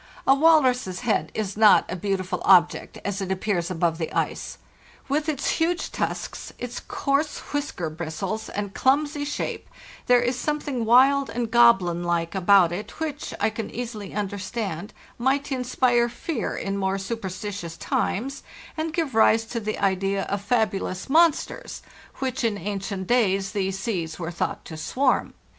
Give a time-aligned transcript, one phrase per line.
[0.25, 4.57] A walrus's head is not a beautiful ob ject as it appears above the ice.
[5.07, 9.69] With its huge tusks, its coarse whisker bristles, and clumsy shape,
[10.07, 15.51] there is something wild and goblin like about it which, I can easily understand, might
[15.51, 18.41] inspire fear in more supersti tious times,
[18.75, 21.63] and give rise to the idea of fabulous mon LAND AT LAST ios) oe) ent
[21.67, 21.81] sters,
[22.13, 25.35] with which in ancient days these seas were thought to swarm.